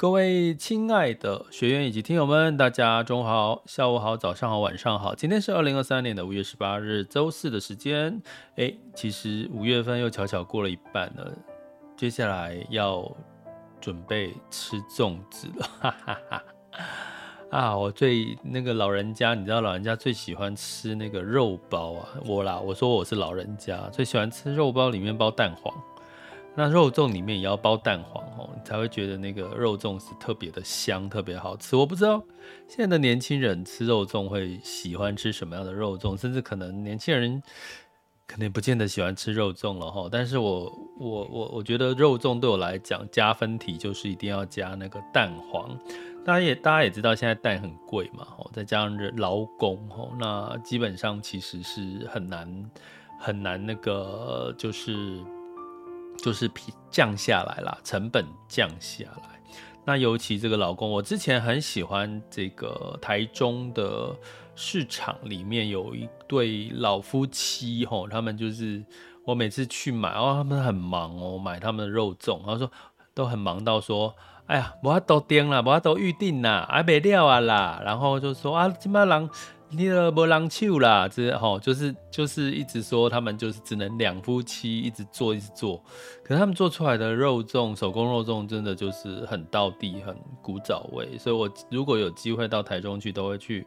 [0.00, 5.12] 各位亲爱的学员以及听友们，大家中午好、下午好、早上好、晚上好。
[5.12, 8.22] 今天是二零二三年的五月十八日，周四的时间。
[8.54, 11.32] 哎，其实五月份又悄悄过了一半了，
[11.96, 13.10] 接下来要
[13.80, 16.44] 准备吃粽子了，哈哈哈。
[17.50, 25.74] 啊，我最那个老人家，你知道老人家最喜欢吃那个肉包啊，我啦，我说我是老人家，最喜欢吃肉包，里面包蛋黄。
[26.60, 31.76] 那肉粽里面也要包蛋黄哦，你才会觉得那个肉粽是特别的香，特别好吃。
[31.76, 32.20] 我不知道
[32.66, 37.40] 现在的年轻人吃肉粽会喜欢吃什么样的肉粽，甚至可能年轻人
[38.26, 40.08] 可能不见得喜欢吃肉粽了哈。
[40.10, 40.64] 但是我
[40.98, 45.78] 我我我觉得肉粽对我来讲加分题就是一定要加那个蛋黄。
[46.24, 52.70] 大家也大家也知道现在蛋很贵嘛，哦，再加上劳工哦，那基本上其实是很难
[53.16, 55.22] 很难那个就是。
[56.18, 59.40] 就是皮降下来啦，成本降下来。
[59.84, 64.14] 那尤其这个老公，我之前很喜欢这个台中的
[64.54, 68.84] 市场里面有一对老夫妻吼，他们就是
[69.24, 72.70] 我每次去买哦，他们很忙哦，买他们的肉粽，他说
[73.14, 74.14] 都很忙到说，
[74.46, 79.30] 哎呀，我都订了，我都预定了，还没料啊啦，然后就说啊，金马郎。
[79.70, 85.82] 你的没人手啦，这吼就是就是一直说他们就是只能两夫妻一直做一直做，
[86.24, 93.66] 可是他们做出来的肉粽手工肉粽真的就是很道地很古早味，所以我如果有机会到台中去，都会去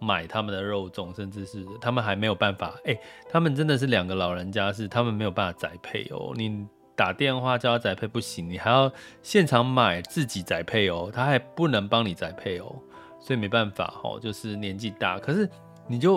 [0.00, 6.66] 买他们的肉粽，甚至是他们还没有办法，哎、他们真的是两个老人家，是他们没有办法宅配哦，你
[6.96, 8.90] 打电话叫他宅配不行，你还要
[9.22, 12.74] 现场买自己宅配哦，他还不能帮你宅配哦。
[13.24, 15.48] 所以没办法哈，就是年纪大，可是
[15.86, 16.16] 你就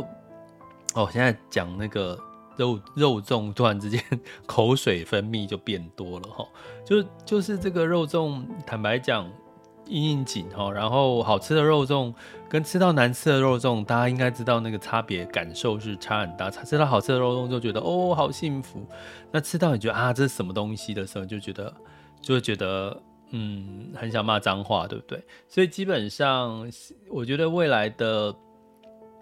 [0.96, 2.20] 哦，现在讲那个
[2.58, 4.02] 肉肉粽，突然之间
[4.48, 6.44] 口水分泌就变多了哈，
[6.84, 9.30] 就就是这个肉粽，坦白讲，
[9.86, 12.12] 应应景哈，然后好吃的肉粽
[12.50, 18.84] 跟吃到难吃的肉粽，大家应该知道那个差别感受是差很大，吃到好吃的肉粽就觉得哦好幸福，
[19.32, 21.72] 那吃到你觉得啊这是什么东西的时候，就觉得
[22.20, 23.00] 就会觉得。
[23.32, 25.22] 嗯，很想骂脏话，对不对？
[25.48, 26.72] 所以基本上，
[27.10, 28.34] 我觉得未来的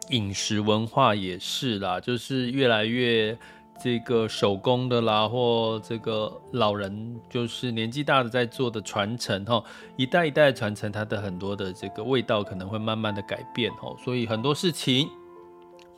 [0.09, 3.35] 饮食文化也是啦，就是越来越
[3.81, 9.63] 这个手工的啦，或这个老人就是年纪大的在做的传承哈，
[9.95, 15.09] 一代一代传承，它的很多的这个味道可能会慢慢的改变哦，所以很多事情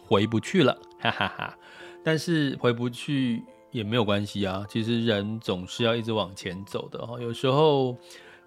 [0.05, 1.57] 回不去了，哈哈哈。
[2.03, 3.43] 但是回不去。
[3.75, 7.19] 也没有关系啊，其实人总是要一直往前走的哈。
[7.19, 7.97] 有时候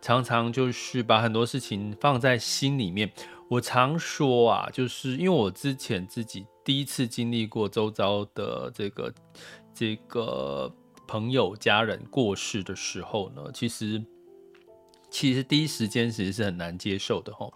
[0.01, 3.13] 常常就是把很多事情放在心里面。
[3.51, 9.13] 我常说啊，就是因为我之前自己第一次经历过周遭的这个
[9.75, 10.75] 这个
[11.07, 14.03] 朋友家人过世的时候呢，其实
[15.11, 17.47] 其实第一时间其实是很难接受的哈。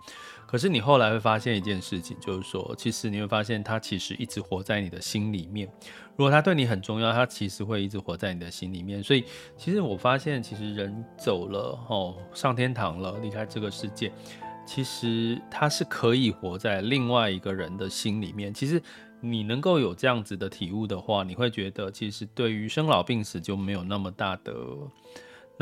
[0.52, 5.66] 可是你后来会发现一件事情，就是说，其实你会发现他其实一直活在你的心里面。
[6.14, 9.02] 如果他对你很重要，他其实会一直活在你的心里面。
[9.02, 9.24] 所以，
[9.56, 14.12] 其实我发现，其实人走了，哦，上天堂了，离开这个世界，
[14.66, 18.52] 其实他是可以活在另外一个人的心里面。
[18.52, 18.78] 其实
[19.22, 24.54] 你能够有这样子的体悟的话，你会觉得，其实对于生老病死就没有那么大的。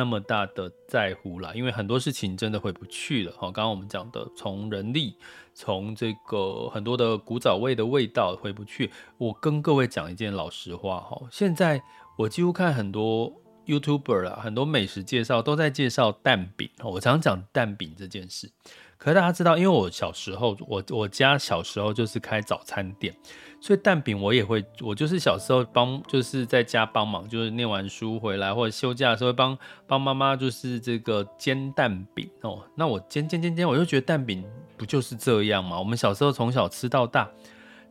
[0.00, 3.32] 那么大的在乎啦，因为很多事情真的回不去了。
[3.36, 5.14] 好，刚刚我们讲的，从人力，
[5.52, 8.90] 从这个很多的古早味的味道回不去。
[9.18, 11.82] 我跟各位讲一件老实话哈，现在
[12.16, 13.30] 我几乎看很多
[13.66, 16.70] YouTuber 啦，很多美食介绍都在介绍蛋饼。
[16.82, 18.50] 我常讲蛋饼这件事，
[18.96, 23.14] 可是大家知道，因为我小时候，我我家小时候就是开早餐店。
[23.62, 32.64] 所以蛋饼我也会，我就是小时候帮，就是在家帮忙，就是念完书回来或者休假的时候帮帮妈妈，就是这个煎蛋饼哦。
[32.74, 34.42] 那我煎煎煎煎，我就觉得蛋饼
[34.78, 35.78] 不就是这样嘛？
[35.78, 37.30] 我们小时候从小吃到大，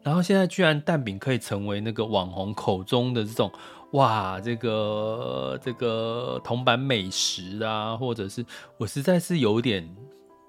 [0.02, 3.52] 然后现在居然蛋饼可以成为那个网红口中的这种
[3.92, 8.44] 哇，这个这个铜板美食啊，或者是
[8.78, 9.88] 我实在是有点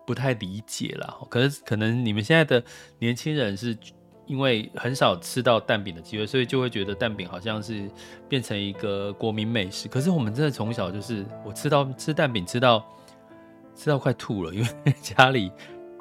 [0.06, 1.14] 不太理解了。
[1.28, 2.64] 可是可能你们现在的
[2.98, 3.76] 年轻人是。
[4.30, 7.90] 因为很少吃到蛋饼的机会，所以就会觉得蛋饼好像是
[8.28, 9.88] 变成一个国民美食。
[9.88, 12.86] 可是我们真的从小就是我吃到吃蛋饼吃到
[13.74, 15.50] 吃到快吐了，因为 家里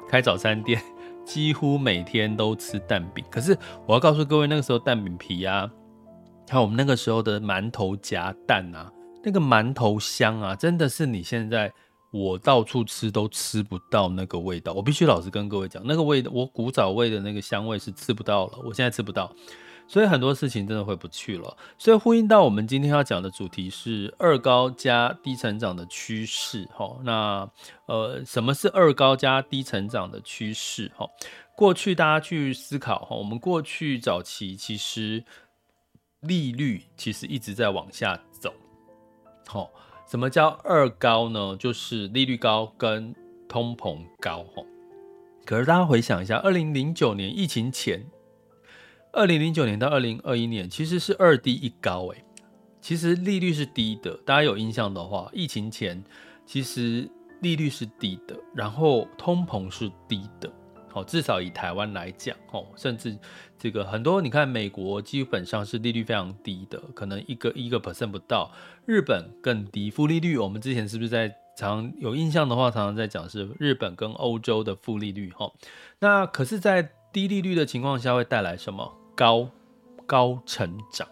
[0.08, 0.80] 开早餐店，
[1.24, 3.24] 几乎每天都吃蛋饼。
[3.28, 5.68] 可是我要告诉各位，那个时候蛋饼皮啊，
[6.48, 8.92] 还有我们那个时候的馒头夹蛋啊，
[9.24, 11.72] 那个馒头香啊，真的是你现在。
[12.10, 19.32] 我到处吃都吃不到那个味道，我必须老实跟各位讲，那个味道，我古早味的那个香味是吃不到了，我现在吃不到，
[19.86, 21.56] 所以很多事情真的回不去了。
[21.78, 27.48] 所以呼应到我们今天要讲的主题是二高加低成长的趋势，哈，那
[27.86, 30.90] 呃，什么是二高加低成长的趋势？
[30.96, 31.08] 哈，
[31.56, 35.24] 过去大家去思考，哈，我们过去早期其实
[36.22, 38.52] 利率其实一直在往下走，
[39.46, 39.70] 好。
[40.10, 41.56] 什么叫二高呢？
[41.56, 43.14] 就是利率高跟
[43.48, 44.44] 通膨高。
[45.46, 48.04] 可是大家回想一下，二零零九年疫情前，
[49.12, 52.24] 二零零九年到二零二一年其实是二低一高诶，
[52.80, 54.16] 其实利率是低的。
[54.26, 56.02] 大家有印象的话，疫情前
[56.44, 57.08] 其实
[57.40, 60.52] 利率是低的，然后通膨是低的。
[60.88, 63.16] 好，至少以台湾来讲，哦，甚至
[63.60, 68.50] 这个很多，你看美国基本上是利率非常低的，可能一个一个 percent 不到。
[68.86, 75.52] 日本更低，负利率，我们之前是不是在常有印象的话，常常在讲是日本跟欧洲的负利率，哈。
[75.98, 78.96] 那可是，在低利率的情况下，会带来什么？
[79.14, 79.50] 高
[80.06, 81.06] 高成长。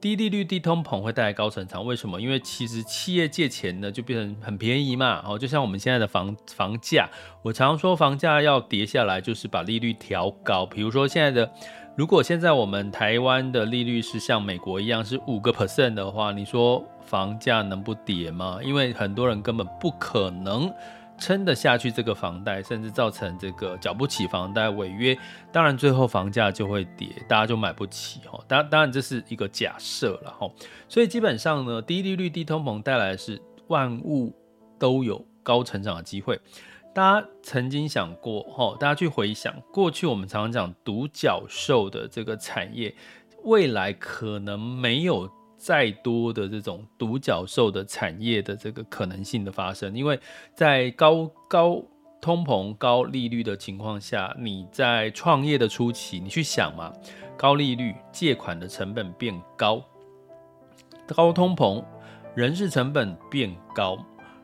[0.00, 2.20] 低利率、低通膨会带来高成长，为什么？
[2.20, 5.22] 因为其实企业借钱呢，就变成很便宜嘛。
[5.26, 7.08] 哦，就像我们现在的房房价，
[7.42, 10.64] 我常说房价要跌下来，就是把利率调高。
[10.64, 11.50] 比如说现在的，
[11.96, 18.60] 如果现在我们台湾的利率是像美国一样是五个 percent 的话，你说房价能不跌吗？
[18.62, 20.72] 因为很多人根本不可能。
[21.18, 25.18] 撑得下去这个房贷，甚至造成这个缴不起房贷违约，
[25.52, 28.38] 当然最后房价就会跌，大家就买不起哈。
[28.46, 30.50] 当当然这是一个假设了哈。
[30.88, 34.34] 所以基本上呢，低利率、低通膨带来的是万物
[34.78, 36.40] 都有高成长的机会。
[36.94, 38.76] 大家曾经想过哈？
[38.78, 42.94] 大家去回想过去，我们常常讲独角兽的这个产业，
[43.44, 45.30] 未来可能没有。
[45.58, 50.18] 再多的这种独角兽的产业的这个可能性的发生，因为
[50.54, 51.82] 在高高
[52.20, 56.92] 通膨、高利率的情况下，你在创业的初期，你去想嘛，
[57.36, 59.84] 高利率借款的成本变高，
[61.06, 61.84] 高通膨
[62.34, 63.98] 人事成本变高。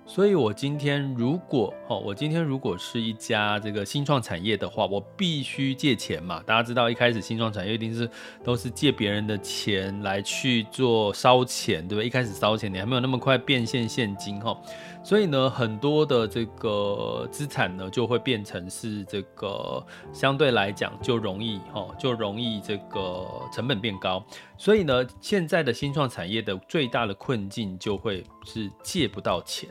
[0.06, 6.42] 所以，我今天如果哦，我今天如果是一家这个新创产业的话，我必须借钱嘛。
[6.46, 8.08] 大家知道，一开始新创产业一定是
[8.44, 12.06] 都是借别人的钱来去做烧钱，对不对？
[12.06, 14.56] 一开始烧钱，你还没有那么快变现现金哈。
[15.02, 24.24] 所以呢，很多的这个资产呢，就会变成是这个相对来讲就容易哈，就容易这个成本变高。
[24.58, 29.70] 所以呢，现在的新创产业的最大的困境就会是借不到钱。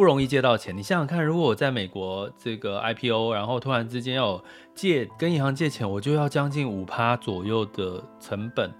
[0.00, 4.42] 不容易借到钱，你想想看，如果我在美国这个 IPO，然后突然之间要
[4.74, 8.70] 借跟银行借钱，我就要将近五趴左右的成本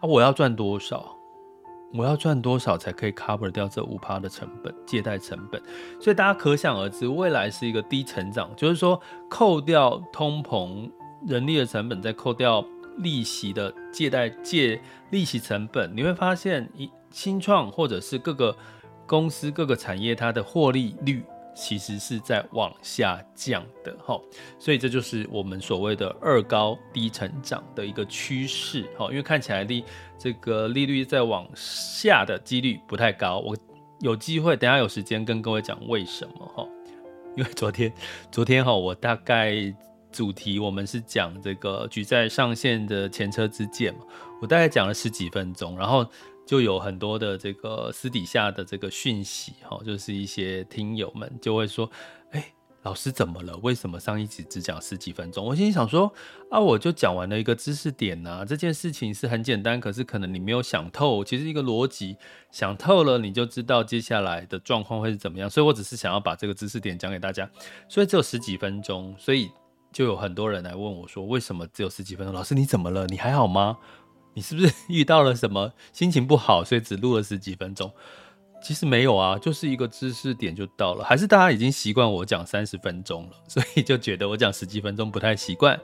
[0.00, 0.02] 啊！
[0.02, 1.16] 我要赚多少？
[1.92, 5.62] 我要赚多少才可以 cover 掉这五趴的成本，借贷成本？
[6.00, 9.00] 所以大家可想而知，未来是一个低成长，就是说
[9.30, 10.90] 扣掉通膨、
[11.24, 12.64] 人力的成本，再扣掉
[12.96, 14.80] 利息的借贷借
[15.10, 18.56] 利息成本，你会发现一新创或者是各个。
[19.06, 21.22] 公司各个产业它的获利率
[21.54, 24.20] 其实是在往下降的，哈，
[24.58, 29.84] 所以这就是我们所谓的二高低成长的一个趋势，哈，因为看起来利
[30.18, 33.56] 这个利率在往下的几率不太高，我
[34.00, 36.66] 有机会等下有时间跟各位讲为什么，哈，
[37.36, 37.92] 因为昨天
[38.32, 39.54] 昨天哈，我大概
[40.10, 44.00] 主题我们是讲这个举债上限的前车之鉴嘛，
[44.40, 46.04] 我大概讲了十几分钟，然后。
[46.46, 51.90] 就有很多的这个私底下的这个讯息，哈，就是一些听友们就会说，
[52.32, 53.56] 哎，老师怎么了？
[53.62, 55.44] 为什么上一集只讲十几分钟？
[55.46, 56.12] 我心里想说，
[56.50, 62.16] 啊，我就讲完了一个知识点呐，这件事情是很简单，可是可能你没有想透，其实一个逻辑
[62.50, 65.48] 想透了，你就知道接下来的状况会是怎么样。
[65.48, 67.48] 所以我只是想要把这个知识点讲给大家，
[67.88, 69.50] 所以只有十几分钟，所以
[69.90, 72.34] 就有很多人来问我说，为什么只有十几分钟？
[72.34, 73.06] 老师你怎么了？
[73.06, 73.78] 你还好吗？
[74.34, 77.90] 你是不是遇到了什么心情不好，所以只录了十几分钟？
[78.62, 81.04] 其实没有啊，就是一个知识点就到了。
[81.04, 85.78] 还是大家已经习惯我讲三十分钟了，所以就觉得我讲十几分钟不太习惯。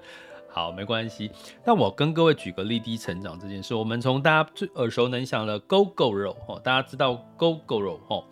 [0.48, 1.30] 好，没关系。
[1.64, 3.74] 那我跟各位举个例低成长这件事。
[3.74, 8.24] 我们从大家最耳熟能详的 Gogoro 哈，大家知道 Gogoro 哈，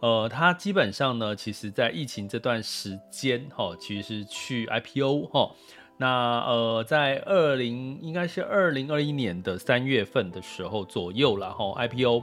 [0.00, 5.52] 呃，它基本上呢，其实在疫情这段时间哈，其实去 IPO 哈。
[5.98, 12.22] 那呃，在二零应该是二零二一年的三月份的时候左右了哈，IPO。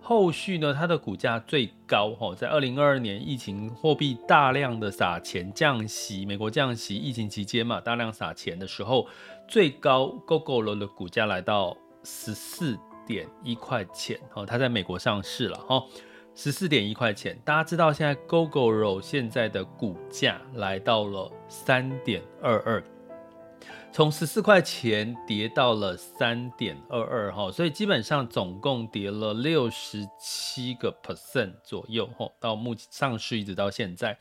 [0.00, 9.06] 后续呢，它的股价最高哈，在二零二二年疫情货币大量的撒钱降息，美国降息疫情期间嘛，大量撒钱的时候，
[9.46, 15.84] 最高 Gogoro 的股价来到十四点一块钱哦，它在美国上市了哈，
[16.34, 17.38] 十四点一块钱。
[17.44, 22.82] 大家知道现在 Gogoro 现在的股价来到了三点二二。
[23.90, 34.16] 从十四块钱跌到了三点二二哈，所以基本上总共跌了六十七个 percent 左右哈，到目上市一直到现在。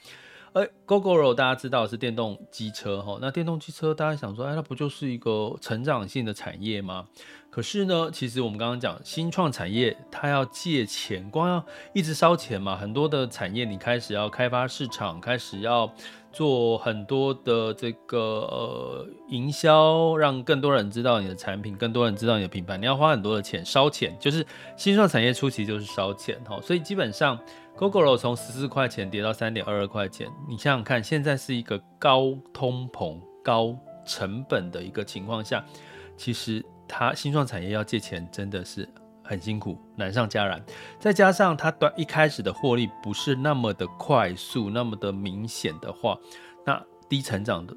[0.54, 7.06] 而 Gogoro 大家知道是电动机车哈，那电动机车大家想说，哎，它不就是一个成长性的产业吗？
[7.52, 15.94] 可是呢，其实我们刚刚讲新创产业，它要借钱，光要一直烧钱嘛，很多的产业你开始要开发市场，开始要。
[16.38, 26.60] 做很多的这个呃营销，让更多人知道你的产品，更多人知道你的品牌，你要花很多的钱，烧钱，就是新创产业初期就是烧钱哈。
[26.62, 27.40] 所以基本上
[27.76, 33.76] ，Gogoro 从十四块钱跌到三点二二块钱，你想想看，现在是一个高通膨、高
[34.06, 35.66] 成本的一个情况下，
[36.16, 38.88] 其实它新创产业要借钱真的是。
[39.28, 40.64] 很辛苦，难上加难，
[40.98, 46.18] 再加上它短一开始的获利不是那么的快速，那么的明显的话，
[46.66, 47.76] 那低成长的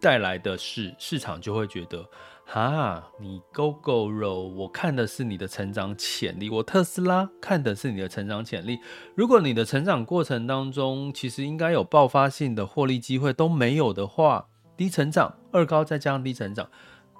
[0.00, 2.04] 带来的是市场就会觉得，
[2.44, 8.78] 哈，你 Gogoro，我看的是你的成长潜力，我特斯拉看的是你的成长潜力。
[9.14, 16.68] 如果你的成长过程当中其实应该有爆发性的获利机会都没有的话，低成长，二高再加上低成长，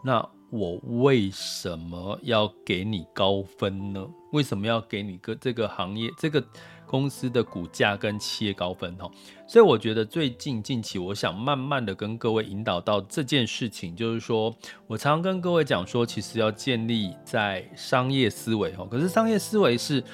[0.05, 0.29] 那。
[0.53, 4.07] 我为什么要给你高分呢？
[4.33, 6.45] 为什么要给你个这个行业、这个
[6.87, 8.95] 公司的股价跟企业高分？
[8.97, 9.11] 哈，
[9.49, 14.55] 所以我觉得最近近期，我想慢慢的跟各位引导到这件事情，就是说
[14.87, 20.05] 我常常跟各位讲说，其实要建立在商业思维，哈，可是商业思维是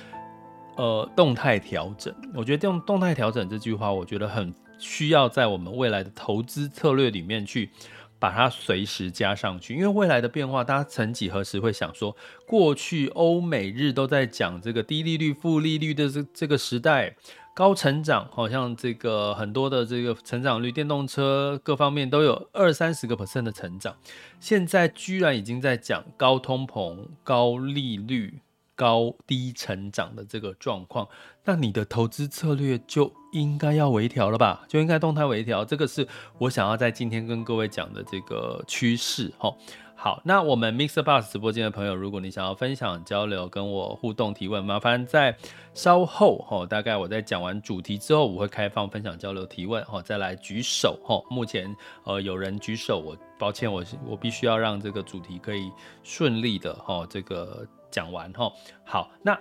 [0.76, 2.14] 呃动态调整。
[2.32, 7.70] 我觉得用动态调整这句话，我觉得很需要在我们未来的投资策略里面去。
[8.18, 17.14] 把它随时加上去，因为未来的变化，大家曾几何时会想说，过去欧美日都在讲这个低利率、负利率的这这个时代，
[17.54, 23.96] 高成长，好像这个很多的这个成长率，电动车各方面都有二三十个 percent 的成长，
[24.40, 28.40] 现在居然已经在讲高通膨、高利率。
[28.78, 31.08] 高低成长的这个状况，
[31.44, 34.64] 那你的投资策略就应该要微调了吧？
[34.68, 35.64] 就应该动态微调。
[35.64, 36.06] 这个是
[36.38, 39.32] 我想要在今天跟各位讲的这个趋势。
[39.36, 39.52] 哈，
[39.96, 45.36] 好，那我们 MixerBox 直播间的朋友，如果你想要分享、交流、跟我互动提问，麻烦在
[45.74, 50.96] 稍后哈，大概我在讲完主题之后，我会开放分享、交流、提问，哈，再来举手。
[51.04, 55.68] 哈，目前呃有人举手，我抱歉，我我必须要让这个主题可以
[56.04, 57.66] 顺利的哈，这个。
[57.90, 58.52] 讲完哈，
[58.84, 59.38] 好，那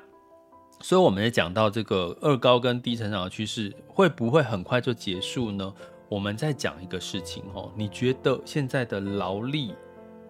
[0.82, 5.74] 所以我们也讲到这个二高跟低成长的趋势会不会很快就结束呢？
[6.10, 9.74] 我们再讲一个事情哦，你觉得现在的劳力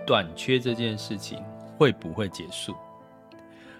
[0.06, 1.40] 短缺这件事情
[1.78, 2.74] 会不会结束？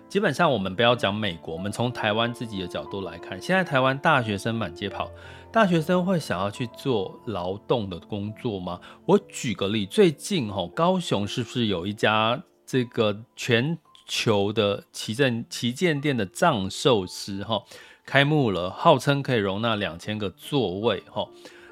[0.08, 5.10] 基本上我们不要讲美国，我们从台湾自己的角度来看，现在台湾大学生满街跑，
[5.52, 8.80] 大学生会想要去做劳动的工作吗？
[9.06, 13.78] 我举个例，最近哈，高雄是不是有一家这个全
[14.08, 17.62] 球的旗舰旗舰店的藏寿司哈
[18.06, 21.28] 开幕了，号称可以容纳两千个座位哈。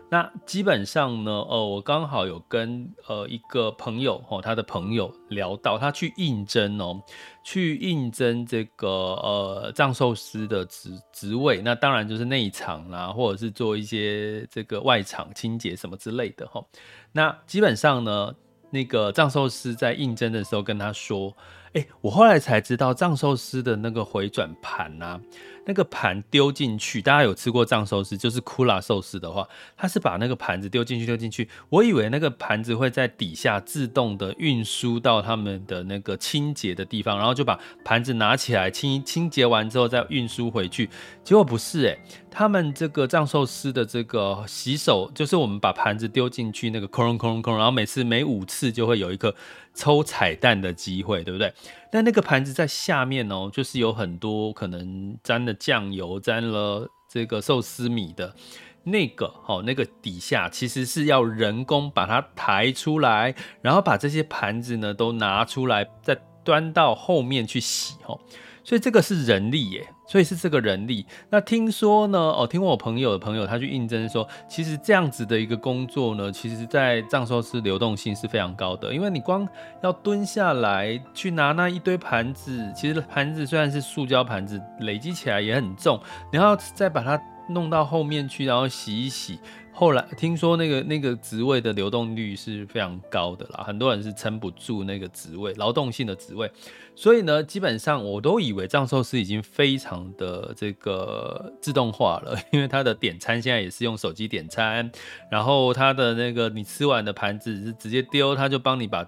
[0.07, 7.01] 那基本上呢，呃，我刚好有跟呃一个朋友哈，他的朋友聊到，他去应征哦，
[7.43, 16.63] 去应征这个呃藏寿司的职职位，那当然就是内场啦，或者是做一些这个外场清洁什么之类的哈。
[17.11, 18.35] 那基本上呢，
[18.69, 21.35] 那个藏寿司在应征的时候跟他说。
[21.75, 25.19] 哎，我后来才知道藏寿司的那个回转盘啊，
[25.65, 31.49] 那个盘丢进去，大家有吃过藏寿司，就是库拉寿司的话，它是把那个盘子丢进去，丢进去。
[31.69, 40.89] 我以为那个盘子会在底下自动的运输到他们的那个清洁的地方，然后就把盘子拿起来清清洁完之后再运输回去。
[41.23, 41.97] 结果不是哎，
[42.29, 49.33] 他们这个藏寿司的这个洗手，就是我们把盘子丢进去那个空空空，然后每次每五次就会有一个。
[49.77, 51.53] 抽彩蛋的机会，对不对？
[51.95, 58.35] 但那个盘子在下面哦，就是有很多可能沾了酱油、沾了这个寿司米的
[58.83, 68.19] 那个，哦，那个底下其实是要人工把它抬出来，然后把这些盘子呢都拿出来，再端到后面去洗，哦。
[68.65, 71.05] 所以这个是人力耶，所以是这个人力。
[71.29, 79.47] 那听说呢，哦，听我朋友的朋友他去应征说，其实这样子的一个工作呢，其实在藏寿司流动性是非常高的，因为你光
[79.83, 86.01] 要蹲下来去拿那一堆盘子，其实盘子虽然是塑胶盘子，累积起来也很重，
[86.33, 89.39] 你要再把它弄到后面去，然后洗一洗。
[89.77, 96.49] 后来听说那个那个职位的流动率是非常高的啦，很多人是撑不住那个职位，劳动性的职位，
[96.95, 104.89] 所以呢，基本上我都以为藏寿司已经非常的这个自动化了， 因为它的点餐现在也是用手机点餐，
[105.29, 109.05] 然后它的那个你吃完的盘子是直接丢，它就帮你把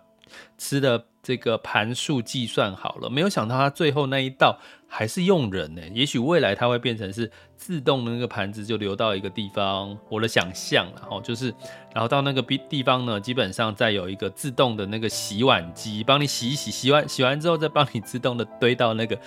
[0.57, 4.57] 吃的这个盘数计算好了，没有想到它最后那一道。
[4.89, 5.81] 还是用人呢？
[5.93, 11.53] 也许未来它会变成是自动的那个盘子就流到一个地方，我的想象然后就是，
[11.93, 19.19] 然后到那个地方呢，基本上再有一个自动的那个洗碗机帮你洗一洗，洗完洗完之后再帮你自动的堆到那个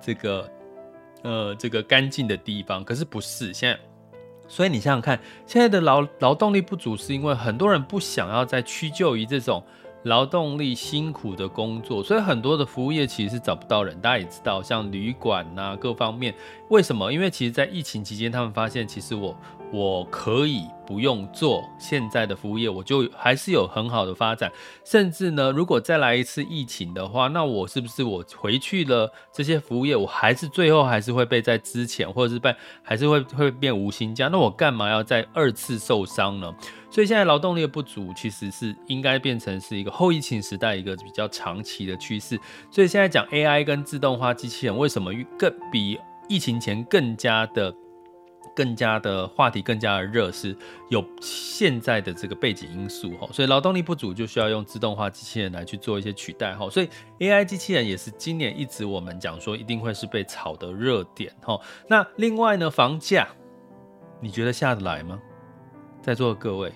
[0.00, 0.48] 这个
[1.22, 2.84] 呃这个干净的地方。
[2.84, 3.80] 可是不是现在，
[4.46, 9.60] 所以你想想看，现在的劳劳动力不足，是因为很多人不想要再屈就于这种。
[10.04, 14.00] 劳动力辛苦的工作，所以很多的服务业其实是找不到人。
[14.00, 16.34] 大家也知道，像旅馆呐，各方面，
[16.70, 17.12] 为什么？
[17.12, 19.36] 因为其实，在疫情期间，他们发现，其实我
[19.72, 24.50] 我可以不用做现在的服务业，我就还是有很好的发展。
[24.84, 34.28] 甚至呢，如果再来一次疫情的话，那我是不是我回去了这些服务业，我还是最后还是会被在之前，或者是被还是会会变无薪假？
[34.28, 36.50] 那我干嘛要再二次受伤呢？
[36.90, 42.40] 所以现在劳动力不足，其实是应该变成是一个后疫情时代一个比较长期的趋势。
[42.70, 47.70] 所以现在讲 AI 跟自动化机器人，为什么更比疫情前更加的、
[48.58, 50.32] 更加的话题更加的热？
[50.32, 50.56] 是
[50.88, 53.28] 有现在的这个背景因素哈。
[53.32, 56.68] 所以劳动力不足就需要用自动化机器人来去做一些取代哈。
[56.68, 56.88] 所以
[57.20, 61.56] AI 机器人也是今年一直我们讲说一定会是被炒的热点哈。
[61.86, 63.28] 那另外呢，房价
[64.20, 65.20] 你觉得下得来吗？
[66.02, 66.72] 在座的各位，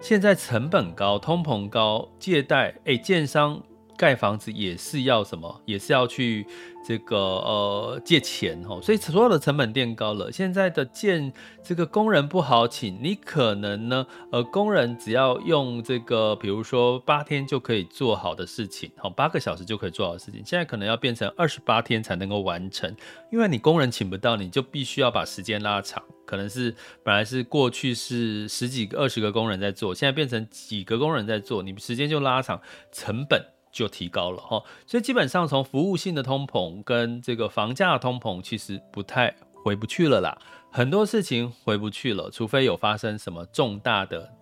[0.00, 3.62] 现在成本高，通膨高，借贷，哎，建商
[3.96, 5.60] 盖房子也是要什么？
[5.64, 6.46] 也是要去。
[6.88, 10.30] 这个呃借钱哦，所以所有的成本垫高了。
[10.30, 22.94] 现在的建这个工人不好请，你可能呢呃工人只要用这个，比如说八天就可以做好的事情，好八个小时就可以做好的事情，现在可能要变成二十八天才能够完成，
[23.32, 32.60] 因为你工人请不到，你就必须要把时间拉长，可能是本来是过去是十几个、二十个工人在做，现在变成几个工人在做，你时间就拉长，
[32.92, 33.55] 成本。
[33.76, 40.38] 就提高了哈，所以基本上从服务性的通膨跟这个房价的通膨，其实不太回不去了啦。
[40.70, 44.32] 很多事情回不去了，除非有发生什么重大的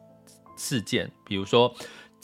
[0.57, 1.75] 事件，比如说。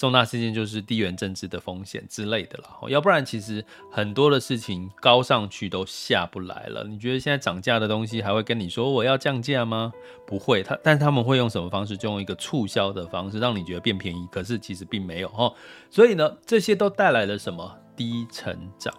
[0.00, 6.84] 重大事件就是地缘政治的风险之类的了，要不然其实很多的事情高上去都下不来了。
[6.84, 9.92] 你觉得现在涨价的东西还会跟你说我要降价吗？
[10.26, 11.98] 不会，他但他们会用什么方式？
[11.98, 15.52] 就用一个促销的方式让你觉得变便宜，可是其实并没有哈。
[15.90, 17.76] 所以呢，这些都带来了什么？
[17.94, 18.94] 低成长。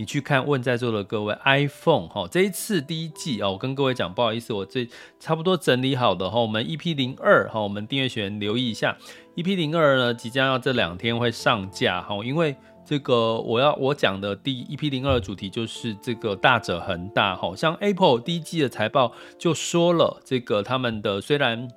[0.00, 8.96] 你去看问在座的各位，iPhone 哈，这一次第一季哦，我跟各位讲，不好意思，我这差不多整理好的哈，我们 EP 零二哈，我们订阅学员留意一下
[9.36, 21.68] ，EP 零二呢即将要这两天会上架哈，因为这个我要我讲的第 EP 零二的主题就是这个大者恒大哈，像 Apple 第一季的财报就说了，这个他们的虽然。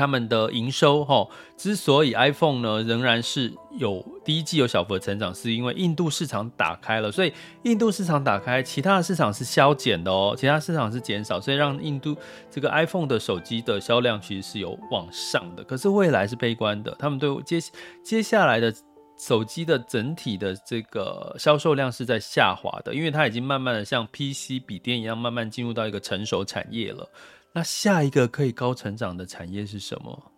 [0.00, 7.30] 他们的营收哈，之所以 iPhone 呢仍然是有第一季有小幅的成长，是因为印度市场打开了，所以
[7.64, 12.16] 印度市场打开，其他的市场是削减的哦，其他市场是减少，所以让印度
[12.50, 17.60] 这个 iPhone 的手机的销量其实是有往上的，可是未来是悲观的，他们对接
[18.02, 18.74] 接下来的
[19.18, 27.06] 手机的整体的这个销售量是在下滑的，因为它已经慢慢的像 PC 笔电一样，慢慢进入到一个成熟产业了。
[27.52, 30.32] 那下一个可以高成长的产业是什么？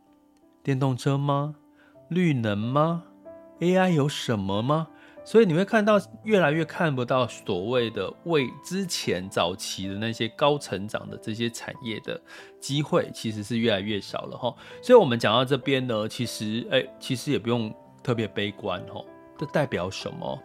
[0.62, 1.54] 电动车吗？
[2.08, 3.04] 绿能吗
[3.60, 4.88] ？AI 有什么吗？
[5.24, 12.20] 所以你会看到越来越看不到所谓的为之前早期的那些高成长的这些产业的
[12.58, 14.52] 机会，其实是越来越少了哈。
[14.82, 17.72] 所以我们讲到这边呢，其实哎，其实也不用
[18.02, 19.00] 特别悲观哈。
[19.38, 20.42] 这代表什么？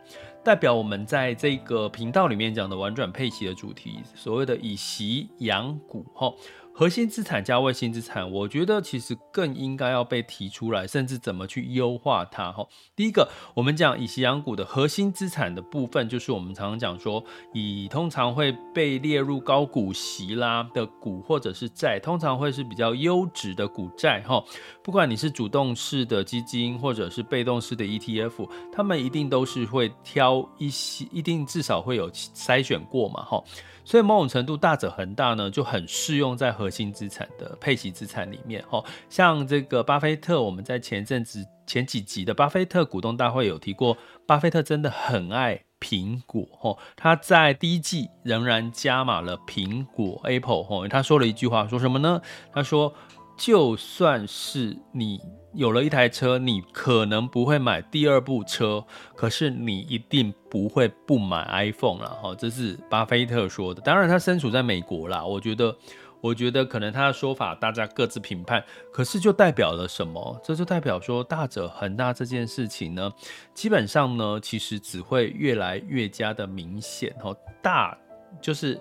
[0.47, 6.33] 代表我们在这个频道里面讲的玩转配息的主题，所谓的以息养股哈。
[6.79, 12.51] 核心资产加卫星资产，我觉得其实更应该要被提出来，甚至怎么去优化它。
[12.51, 12.63] 哈，
[12.95, 24.21] 第一个，我们讲以息养股的核心资产的部分，就是我们常常讲说，以通常会被列入高股息啦的股或者是债，通常会是比较优质的股债。
[24.21, 24.43] 哈，
[24.83, 33.23] 不管你是主动式的基金或者是被动式的 ETF，他们一定都是会挑一些，一定至少会有筛选过嘛。
[33.23, 33.43] 哈。
[33.87, 38.61] 所以某种程度，大者恒大呢，就很适用在核心资产的配息资产里面。
[38.69, 46.45] 哦，像这个巴菲特，我们在前阵子前几集的巴菲特股东大会有提过，巴菲特真的很爱苹果。
[46.59, 50.65] 哦，他在第一季仍然加码了苹果 Apple。
[50.67, 52.21] 哦，他说了一句话，说什么呢？
[52.51, 52.93] 他说。
[53.37, 55.21] 就算是你
[55.53, 58.83] 有了一台车，你可能不会买第二部车，
[59.15, 62.35] 可是你一定不会不买 iPhone 了哈。
[62.35, 63.81] 这是巴菲特说的。
[63.81, 65.75] 当然，他身处在美国啦，我觉得，
[66.19, 68.63] 我觉得可能他的说法大家各自评判。
[68.91, 70.41] 可是就代表了什么？
[70.43, 73.11] 这就代表说大者恒大这件事情呢，
[73.53, 77.35] 基本上呢，其实只会越来越加的明显哈。
[77.61, 77.95] 大
[78.41, 78.79] 就是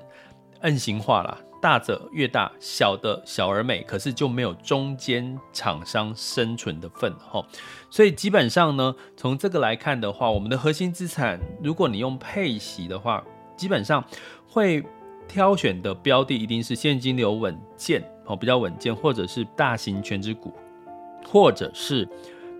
[0.60, 1.38] N 型化啦。
[1.66, 7.44] 大者越大，小的小而美，可是就没有中间厂商生存的份哈。
[7.90, 13.20] 所以基本上呢，从这个来看的话，我们的核心资产，如果你用配息的话，
[13.56, 14.04] 基本上
[14.48, 14.80] 会
[15.26, 20.52] 挑选的标的一定是现金流稳健哦，比较稳健，或者是大型全值股，
[21.26, 22.08] 或者是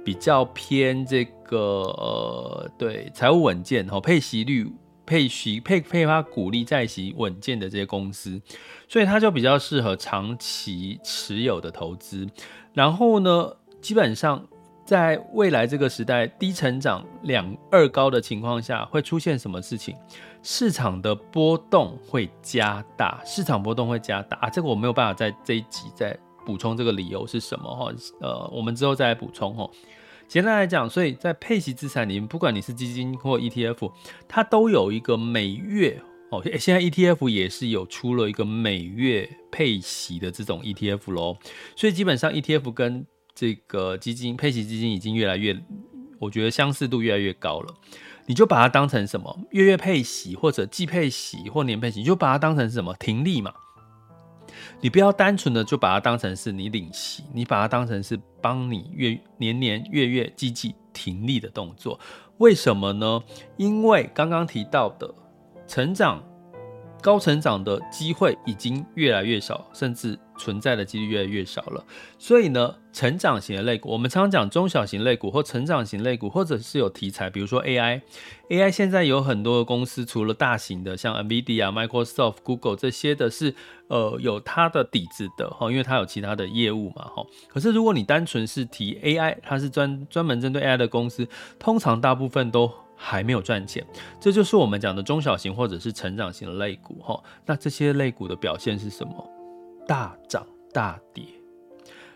[0.05, 4.69] 比较偏这个呃，对，财务稳健哦，配息率。
[5.07, 8.41] 配息配配发股利债息稳健的这些公司，
[8.89, 12.29] 所以它就比较适合长期持有的投资。
[12.75, 14.45] 然后呢，基本上
[14.85, 19.95] 在未来这个时代低成长两二高的情况下，会出现什么事情？
[20.43, 24.51] 市场的波动会加大，市场波动会加大啊！
[24.51, 27.93] 这个我没有办法在这一集再补充这个理由是什么哈？
[28.21, 29.69] 呃，我们之后再来补充哈。
[30.29, 33.93] 简单来讲，所以在配息资产里面，不管你是基金或 ETF，
[34.27, 36.43] 它都有一个每月哦。
[36.59, 41.39] 现在 ETF 也是有出了一个每月配息的这种 ETF 咯。
[41.77, 45.57] 所以基本上 ETF 跟这个基金配息基金已经越来越，
[46.19, 47.75] 我觉得相似度越来越高了。
[48.27, 53.53] 你就把它当成什么月月配息，或者季配息或年配息，你就把它当成什么停利嘛。
[54.81, 61.99] 你不要单纯的就把它当成是你领息，你把它当成是帮你月年年月月积极停利的动作。
[62.39, 63.21] 为什么呢？
[63.57, 65.15] 因为刚刚提到的
[65.67, 66.23] 成长。
[67.03, 71.85] 高成长的机会已经越来越少，甚至存在的几率越来越少了。
[72.19, 83.55] 所以呢，成长型的类股，我们常常讲中小型类股或成长型类股，或者是有题材，比如说 AI，AI 现在有很多的公司，除了大型的像 NVIDIA、Microsoft、Google 这些的是，
[83.89, 87.27] 呃，有它的底子的哈，因为它有其他的业务嘛哈。
[87.49, 92.71] 可是如果你单纯是提 AI，它是专专门针对 AI 的公司，通常大部分都。
[92.99, 93.87] 还没有赚钱，
[94.19, 97.23] 这就是我们讲的中小型或者是成长型的类股哈。
[97.45, 99.36] 那这些类股的表现是什么？
[99.87, 101.25] 大涨大跌。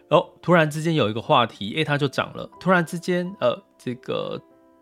[0.08, 2.50] 哦，突然之间有一个话题，诶，它就涨了。
[2.58, 4.40] 突然之间，呃，这个。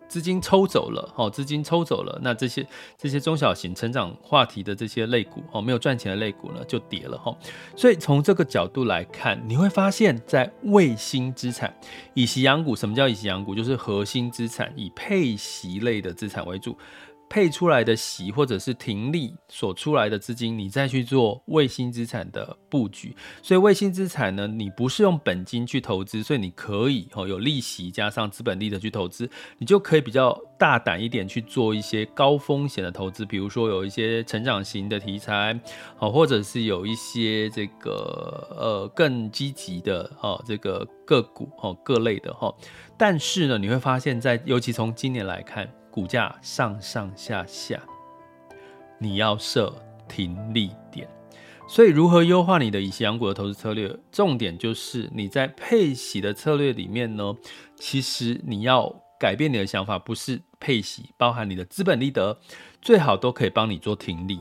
[0.08, 7.36] 资金抽走了，哦，资金抽走了，那这些这些中小型成长话题的这些类股，哦，没有赚钱的类股呢，就跌了，哈。
[7.76, 11.76] 所以从这个角度来看，你会发现在卫星资产
[12.14, 13.54] 以息养股，什么叫以息养股？
[13.54, 16.74] 就是核心资产以配息类的资产为主。
[17.28, 23.14] 配出来的息或者是停利所出来的资金，你再去做卫星资产的布局。
[23.42, 35.58] 所以卫星资产呢，你不是用本金去投资，所以你可以哦有利息加上资本利的去投资，你就可以比较大胆一点去做一些高风险的投资，比如说有一些成长型的题材，
[35.96, 42.54] 好，或者是有一些这个呃更积极的哦这个个股哦各类的哈。
[42.96, 45.68] 但是呢，你会发现在尤其从今年来看。
[45.90, 47.80] 股价上上下下，
[48.98, 49.74] 你要设
[50.08, 51.08] 停利点。
[51.68, 53.94] 所以，如何优化你的以息养股的投资策略？
[54.10, 57.34] 重点就是你在配息的策略里面呢，
[57.76, 62.38] 其实你要改变你的想法，不是配息，包含你的资本利得，
[62.80, 64.40] 最好都可以帮你做停利。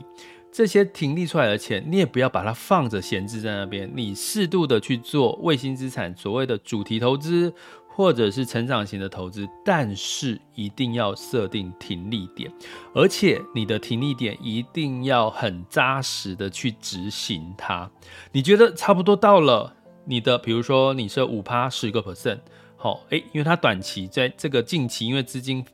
[0.50, 7.52] 这些停利出来的钱，你也不要把它放着闲置在那边，你适度的去做卫星资产，所谓的主题投资。
[7.98, 12.48] 或者是成长型的投资，但是一定要设定停利点，
[12.94, 17.90] 而且你的停利点一定要很扎实的去执行它。
[18.30, 22.38] 你觉得差不多到了你的，比如说你设五趴十个 percent，
[22.76, 25.64] 好，诶，因为它短期在这个近期因为资金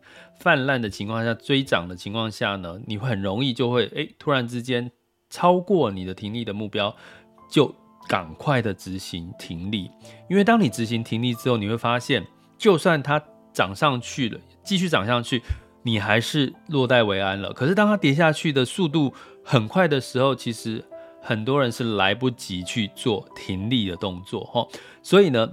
[0.41, 4.91] 泛滥的情况下追涨的情况下呢，你会很容易就会诶，突然之间
[5.29, 6.97] 超过你的停利的目标
[7.51, 7.75] 就。
[8.07, 9.91] 赶快的执行停利，
[10.29, 12.25] 因为当你执行停利之后，你会发现，
[12.59, 15.43] 就算它涨上去了，继续涨上去，
[15.83, 17.53] 你还是落袋为安了。
[17.53, 19.13] 可是当它跌下去的速度
[19.43, 20.85] 很快的时候，其实
[21.23, 24.67] 很多人是来不及去做停利的动作哈。
[25.03, 25.51] 所以呢，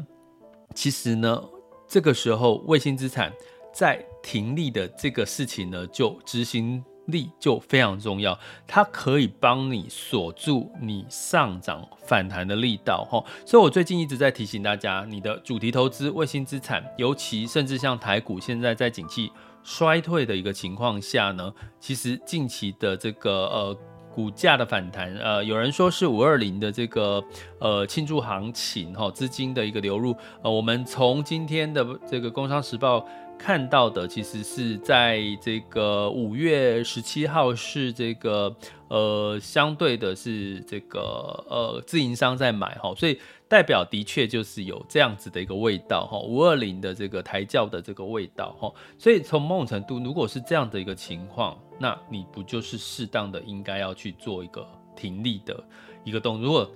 [0.76, 1.42] 其实呢，
[1.88, 3.32] 这个时候卫星资产
[3.74, 6.84] 在停利的这个事情呢，就执行。
[7.08, 8.38] 力就非常重要，
[8.68, 13.24] 它可以帮你锁住你上涨反弹的力道哈。
[13.46, 19.32] 所以我最近一直在提醒大家，你的主题投资、卫星资产，尤其甚至像台股现在在景气
[19.64, 23.78] 衰退的一个情况下呢，其实近期的这个呃
[24.14, 27.24] 股价的反弹，呃，有人说是五二零的这个
[27.60, 33.06] 呃庆祝行情哈，资金的一个流入，呃，我们从今天的这个工商时报。
[33.42, 38.56] 看到的其实是在这个五月十七号是这个
[38.88, 54.64] 呃相对的是这个呃自营商在买哈，所以代表的确就是有这样子的一个味道哈，五二零的这个抬轿的这个味道哈，所以从某种程度，如果是这样的一个情况，那你不就是适当的应该要去做一个
[54.96, 55.64] 停利的
[56.04, 56.72] 一个动作，如果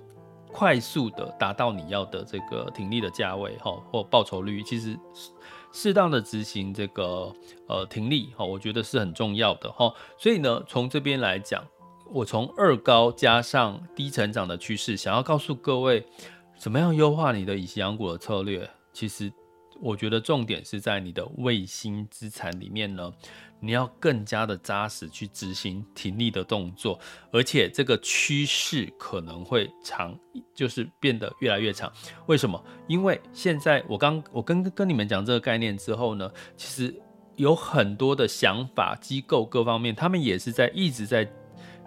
[0.48, 4.98] 快速的达到你要的这个停利的价位哈或报酬率，其实。
[5.76, 7.30] 适当的执行这个
[7.68, 9.92] 呃停利哈，我觉得是很重要的哈。
[10.16, 11.62] 所以呢，从这边来讲，
[12.10, 16.02] 我从二高加上低成长的趋势，想要告诉各位，
[16.58, 19.30] 怎么样优化你的以息养股的策略，其实。
[19.80, 23.12] 我觉得重点是在你的卫星资产里面呢，
[23.60, 26.98] 你要更加的扎实去执行停利的动作，
[27.32, 30.18] 而且这个趋势可能会长，
[30.54, 31.92] 就是变得越来越长。
[32.26, 32.62] 为什么？
[32.86, 36.94] 因为现在我刚我跟跟你们讲这个概念之后呢，其实
[37.36, 41.30] 有很多的想法机构各方面，他们也是在一直在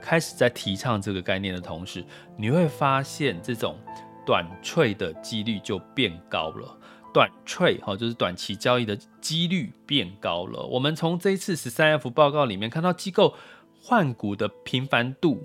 [0.02, 2.06] 开始在提倡这个概念的同时，
[2.38, 3.78] 你会发现这种
[4.26, 6.78] 短脆的几率就变高了。
[7.14, 10.62] 短 trade 哈，就是短期交易的几率变高了。
[10.66, 13.36] 我们从这一次十三 F 报告里面看到，机构
[13.82, 15.44] 换股的频繁度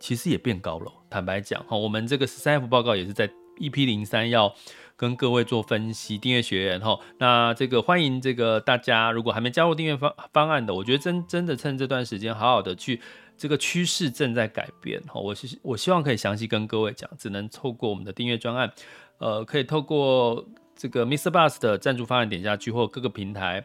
[0.00, 0.92] 其实也变高了。
[1.10, 4.54] 坦白讲哈，我们这个十三 F 报告也是在 EP 零三要
[4.96, 6.16] 跟各位做分析。
[6.16, 13.00] 订阅学员哈，那这个欢迎这个大家，如果还没加入订阅方方案的，我觉得真真的趁这段时间好好的去，
[13.36, 15.20] 这个趋势正在改变哈。
[15.20, 18.72] 我希我希望可以详细跟各位讲，只能透过我们的订阅专案，
[19.18, 20.44] 呃，可以透过。
[20.76, 21.30] 这个 Mr.
[21.30, 23.64] Bus 的赞助方案点下去，或各个平台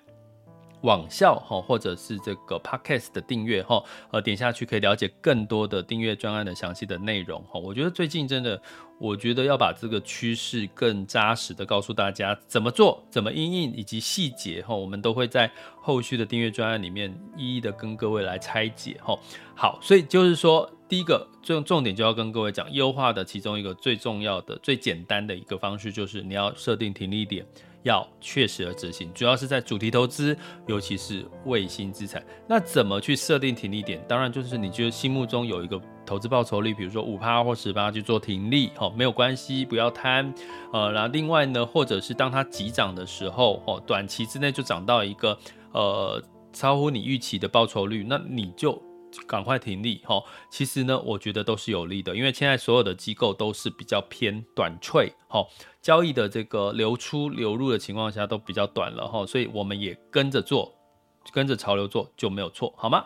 [0.81, 7.59] 网校哈，或者是这个 Podcast 的订阅哈，呃，点下去可以了解更多的订阅专案的详细的内容哈。
[7.59, 8.61] 我觉得最近真的。
[8.99, 19.15] 我觉得要把这个趋势更扎实的告诉大家怎么做，怎么因应，以及细节哈，我们都会在后续的订阅专案里面一一的跟各位来拆解哈。
[19.55, 27.45] 好，所以就是说，第一个重重点就要跟各位讲，优化的其中一个最重要的、最简单的一个方式，就是你要设定停利点，
[27.87, 32.23] 要确实而执行，主要是在主题投资，尤其是卫星资产。
[32.47, 33.99] 那怎么去设定停利点？
[34.07, 35.81] 当然就是你觉得心目中有一个。
[36.07, 40.33] 投资报酬率，比如说五趴或十趴去做停利，好，没有关系，不要贪。
[40.71, 45.37] 呃，然后另外呢，或者是当它急涨的时候，哦，短期之内就涨到一个
[45.73, 46.23] 呃
[46.53, 48.81] 超乎你预期的报酬率，那你就
[49.27, 50.21] 赶快停利，哈。
[50.49, 55.45] 其实呢，我觉得都是有利的，因为现在所有的机构都是比较偏短脆，哈，
[55.81, 60.73] 交易的这个流出流入的情况下都比较短了，哈，所以我们也跟着做，
[61.31, 63.05] 跟着潮流做就没有错，好吗？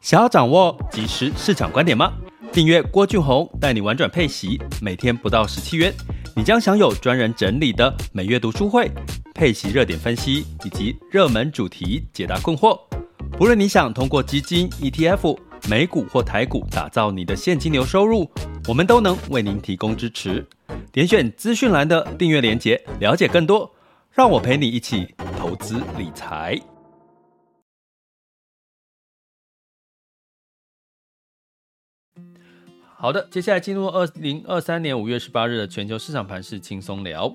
[0.00, 2.12] 想要掌握即时市场观点吗？
[2.52, 5.94] 订阅郭俊宏带你玩转配息，每天不到十七元，
[6.34, 8.90] 你将享有专人整理的每月读书会、
[9.34, 12.80] 配息热点分析以及热门主题解答困惑。
[13.38, 15.38] 不论你想通过基金、ETF、
[15.68, 18.30] 美股或台股打造你的现金流收入，
[18.68, 20.46] 我们都能为您提供支持。
[20.92, 23.74] 点选资讯栏的订阅连结，了解更多。
[24.12, 26.60] 让我陪你一起投资理财。
[32.94, 37.34] 好的，接下来进入二零二三年五月十八日的全球市场盘势轻松聊。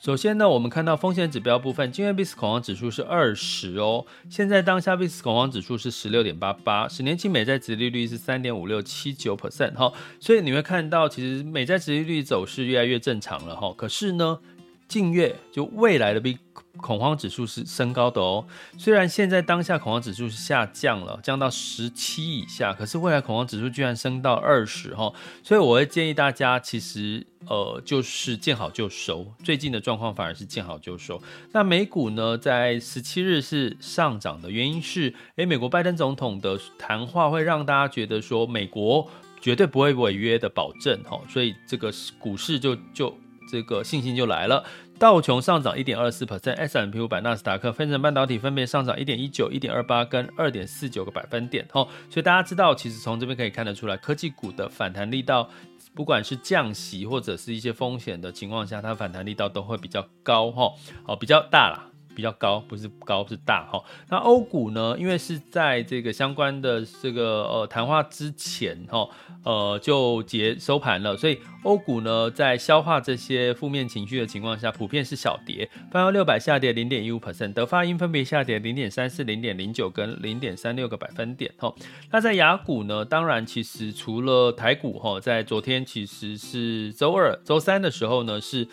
[0.00, 14.38] 首先呢，我们看到风险指标部分，今月 VIX 恐慌指数是二十哦，现在当下 VIX 恐慌指数是十六点八八，十年期美债殖利率是三点五六七九 percent 哈，所以你会看到其实美债殖利率走势越来越正常了哈，可是呢，
[14.86, 16.38] 近月就未来的 VIX
[16.78, 18.46] 恐慌指数是升高的哦。
[18.76, 25.12] 虽然现在当下恐慌指数是下降了，降到十七以下，可是未来恐慌指数居然升到二十哈，
[25.42, 29.26] 所以我会建议大家，其实呃就是见好就收。
[29.44, 31.20] 最近的状况反而是见好就收。
[31.52, 39.08] 那美股呢，在十七日是上涨的原因是，诶，美国拜登总统的谈话会让大家觉得说美国
[39.40, 43.16] 绝对不会违约的保证哈，所以这个股市就就
[43.50, 44.64] 这个信心就来了。
[44.98, 51.64] 道琼上涨一点二四 percent，S&P 五百、纳斯达克、分成半导体分别上涨一点一九、一点二八跟二点四九个百分点。
[51.72, 55.48] 哦，所以大家知道，其实从这边可以看得出来，科技股的反弹力道，
[55.94, 60.72] 不管是降息或者是一些风险的情况下，它反弹力道都会比较高，哈，
[61.06, 61.86] 哦，比较大啦。
[62.18, 63.80] 比较高，不是高是大哈。
[64.08, 64.96] 那欧股呢？
[64.98, 69.08] 因为是在这个相关的这个呃谈话之前哈，
[69.44, 75.70] 呃就结收盘了，所以欧股呢在消化这些负面情绪的情况下，普遍是小跌。
[75.92, 81.72] 泛欧六百下跌零点一五 percent，德法英分别下跌零点三四、零点零九跟零点三六个百分点哈。
[82.10, 83.04] 那在雅股呢？
[83.04, 88.66] 当然，其实除了台股哈，在昨天其实是周二、周三的时候呢是。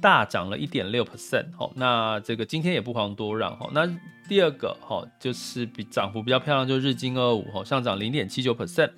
[0.00, 3.86] 大涨了一点六 percent，那这个今天也不遑多让，那
[4.28, 8.90] 第二个哈，就是比涨幅比较漂亮，就是日经二二五哈，上涨零点七九 percent。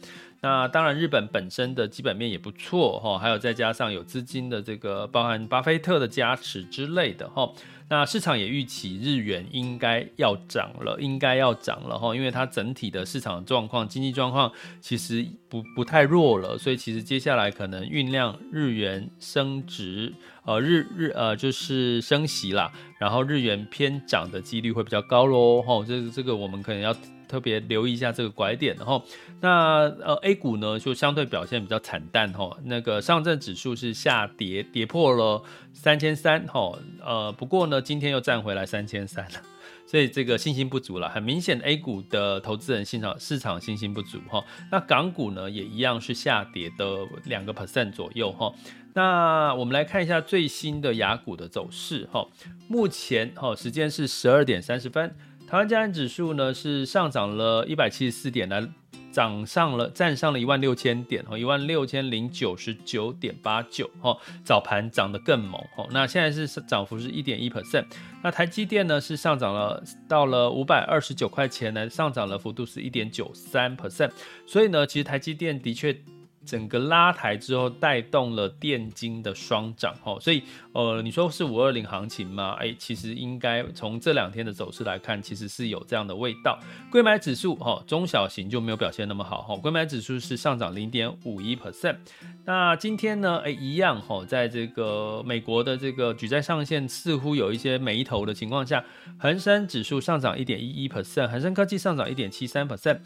[0.44, 7.50] 那当然，日本本身的基本面也不错哈，还有再加上有资金的这个，包含巴菲特的加持之类的哈。
[7.88, 14.52] 那市场也预期日元应该要涨了，应该要涨了哈，因为它整体的市场状况、经济状况
[14.82, 20.12] 其实不不太弱了，所以其实接下来可能酝酿日元升值，
[20.44, 26.94] 呃日日呃就是升息啦，然后日元偏涨的几率会比较高喽哈，这这个我们可能要。
[27.28, 29.02] 特别留意一下这个拐点，然后
[29.40, 39.40] 那呃 A 股呢就相对表现比较惨淡哈，那个上证指数是下跌跌破了三千三哈，呃不过呢今天又站回来三千三了，
[39.86, 48.52] 所以这个信心不足了，很明显 A 股的投资人市场市场信心不足哈，那港股呢也一样是下跌的两个 percent 左右哈，
[48.94, 52.26] 那我们来看一下最新的亚股的走势哈，
[52.68, 55.14] 目前哈时间是十二点三十分。
[55.46, 58.66] 台湾加权指数呢是上涨了一百七十四点，来
[59.12, 65.86] 涨上了站上了一万六千点哦，一万六千零九十九点八九哦，早盘涨得更猛哦。
[65.92, 67.84] 那现在是涨幅是一点一 percent。
[68.22, 74.10] 那台积电呢是上涨了到了五百二十九块钱，呢上涨了幅度是一点九三 percent。
[74.46, 75.96] 所以呢，其实台积电的确。
[76.44, 82.56] 整个拉抬之后，带动了电金的双涨，哈，所以，呃，你说是五二零行情吗？
[82.60, 86.58] 哎，其实应该从这两天的走势来看，其实是有这样的味道。
[86.90, 91.96] 柜买指数，哈，中小型就没有表现那么好，哈，柜买指数是上涨零点五一 percent。
[92.44, 98.84] 那今天呢，哎，一样，哈，在这个美国的这个举债上限似乎有一些眉头的情况下，
[99.18, 102.98] 恒生指数上涨一点一一 percent，恒生科技上涨一点七三 percent。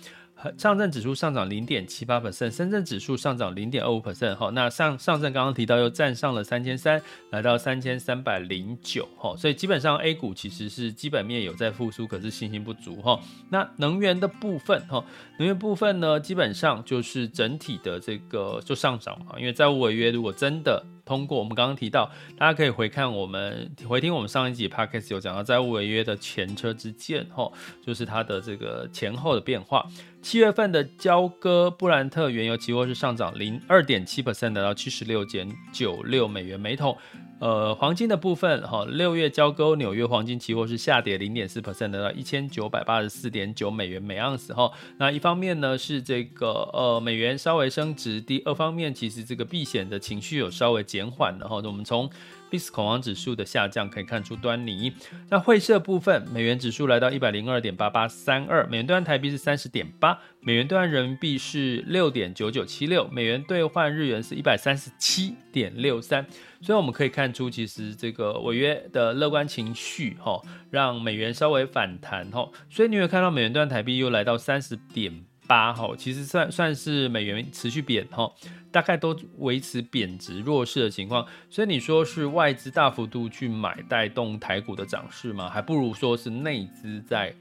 [0.57, 4.35] 上证指数上涨零点七八 percent，深圳指数上涨零点二五 percent。
[4.37, 9.09] 哈，那上上证刚刚提到又站上了三千三，来到三千三百零九。
[9.17, 13.03] 哈，所以基本上 A 股其实是基本面有在复苏，可是信心不足。
[13.03, 13.21] 哈，
[13.51, 15.05] 那能源的部分，哈，
[15.39, 20.85] 能源部分呢，基本上就是整体的这个就上涨嘛，因为债务违约如果真的。
[21.09, 27.51] 通过我们刚刚提到，大家可以回看我们回听我们上一集 Podcast 有讲到债务违约的前车之鉴，吼，
[27.83, 29.87] 就是它的这个前后的变化。
[30.21, 36.95] 七月份的交割布兰特原油期货是上涨零二点七 percent，到七十六点九六美元每桶。
[37.41, 44.71] 呃，黄金的部分，哈，六月交割纽约黄金期货是下跌零点四 percent，来到一千九百八十四点九美元每盎司，哈。
[44.97, 51.63] 那一方面呢是这个呃美元稍微升值，第二方面其实这个避险的情绪有稍微减缓了，哈。
[51.65, 52.11] 我们从
[52.51, 54.93] VIX 恐慌指数的下降可以看出端倪。
[55.29, 66.27] 那汇市部分，美元指数来到一百零二点八八三二，美元兑换台币是三十点八，美元兑换人民币是六点九九七六，美元兑换日元是一百三十七点六三。
[66.61, 72.49] 所以我们可以看出，其实这个违约的乐观情绪，哈，让美元稍微反弹，哈。
[72.69, 78.29] 所以你有看到美元兑换台币又来到三十点八，哈，其实算算是美元持续贬，哈。
[78.71, 85.49] 大概都维持贬值弱势的情况，所以你说是外资大幅度去买带动台股的涨势吗？
[85.49, 87.35] 还不如说是内资在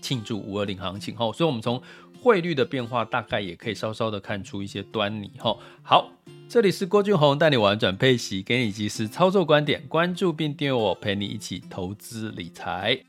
[0.00, 1.32] 庆祝五二零行情哈。
[1.32, 1.82] 所以，我们从
[2.20, 5.56] 汇率的变化，大概也可以稍稍的看出一些端倪哈。
[5.82, 6.12] 好，
[6.48, 13.00] 这里是郭俊宏带你玩转配息，给你及时操作观点，关注并订阅我，陪你一起投资理财。